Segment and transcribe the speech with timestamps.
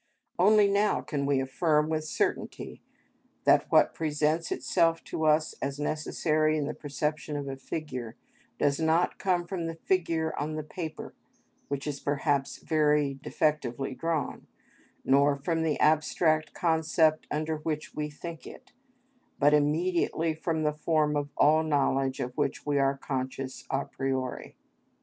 [0.39, 2.81] Only now can we affirm with certainty
[3.43, 8.15] that what presents itself to us as necessary in the perception of a figure,
[8.57, 11.13] does not come from the figure on the paper,
[11.67, 14.47] which is perhaps very defectively drawn,
[15.05, 18.71] nor from the abstract concept under which we think it,
[19.37, 24.55] but immediately from the form of all knowledge of which we are conscious a priori.